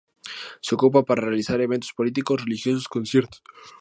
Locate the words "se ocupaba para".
0.61-1.21